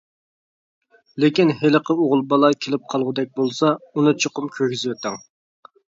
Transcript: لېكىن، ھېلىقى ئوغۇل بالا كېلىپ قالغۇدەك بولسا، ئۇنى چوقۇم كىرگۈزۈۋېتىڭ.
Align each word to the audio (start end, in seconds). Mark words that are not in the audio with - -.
لېكىن، 1.23 1.51
ھېلىقى 1.59 1.95
ئوغۇل 2.05 2.23
بالا 2.31 2.51
كېلىپ 2.67 2.89
قالغۇدەك 2.95 3.35
بولسا، 3.41 3.71
ئۇنى 3.93 4.15
چوقۇم 4.25 4.51
كىرگۈزۈۋېتىڭ. 4.57 5.21